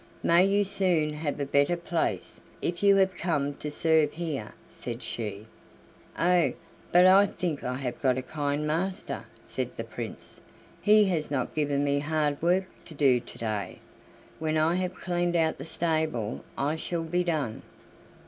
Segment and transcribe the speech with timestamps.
[0.23, 5.03] "May you soon have a better place, if you have come to serve here!" said
[5.03, 5.45] she.
[6.17, 6.53] "Oh,
[6.91, 10.41] but I think I have got a kind master," said the Prince.
[10.81, 13.77] "He has not given me hard work to do to day.
[14.39, 17.61] When I have cleaned out the stable I shall be done."